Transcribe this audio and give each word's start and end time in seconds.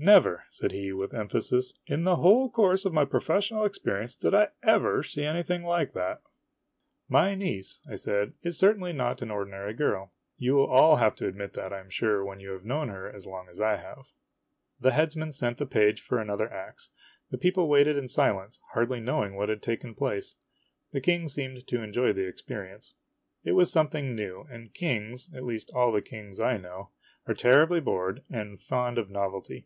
"Never," 0.10 0.44
said 0.48 0.72
he 0.72 0.94
with 0.94 1.12
emphasis," 1.12 1.74
in 1.94 2.04
the 2.04 2.16
whole 2.16 2.48
course 2.48 2.86
of 2.86 2.92
my 2.94 3.04
pro 3.04 3.20
fessional 3.20 3.66
experience, 3.66 4.14
did 4.16 4.34
I 4.34 4.48
ever 4.62 5.02
see 5.02 5.24
anything 5.26 5.62
like 5.62 5.92
that." 5.92 6.22
104 7.08 7.10
IMAGINOTIONS" 7.10 7.10
My 7.10 7.34
niece," 7.34 7.80
I 7.86 7.96
said," 7.96 8.32
is 8.42 8.58
certainly 8.58 8.94
not 8.94 9.20
an 9.20 9.30
ordinary 9.30 9.74
girl. 9.74 10.10
You 10.38 10.60
'11 10.62 10.74
all 10.74 11.28
admit 11.28 11.52
that, 11.52 11.74
I 11.74 11.80
am 11.80 11.90
sure, 11.90 12.24
when 12.24 12.40
you 12.40 12.52
have 12.52 12.64
known 12.64 12.88
her 12.88 13.12
as 13.14 13.26
long 13.26 13.46
as 13.50 13.60
I 13.60 13.76
have." 13.76 14.06
The 14.80 14.92
headsman 14.92 15.32
sent 15.32 15.58
the 15.58 15.66
page 15.66 16.00
for 16.00 16.18
another 16.18 16.50
ax. 16.50 16.88
The 17.30 17.36
people 17.36 17.68
waited 17.68 17.98
in 17.98 18.08
silence, 18.08 18.58
hardly 18.72 19.00
knowing 19.00 19.36
what 19.36 19.50
had 19.50 19.62
taken 19.62 19.94
place. 19.94 20.36
The 20.92 21.02
King 21.02 21.28
seemed 21.28 21.66
to 21.66 21.82
enjoy 21.82 22.14
the 22.14 22.26
experience. 22.26 22.94
It 23.44 23.52
was 23.52 23.70
something 23.70 24.14
new, 24.14 24.46
and 24.50 24.72
kings 24.72 25.30
(at 25.34 25.44
least 25.44 25.70
all 25.74 25.92
the 25.92 26.00
kings 26.00 26.40
I 26.40 26.56
know) 26.56 26.88
are 27.26 27.34
terribly 27.34 27.80
bored, 27.80 28.22
and 28.30 28.62
fond 28.62 28.96
of 28.96 29.10
nov 29.10 29.32
elty. 29.34 29.64